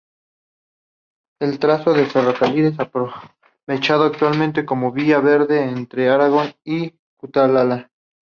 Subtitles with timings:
[1.39, 7.87] El trazado del ferrocarril es aprovechado actualmente como vía verde entre Aragón y Cataluña.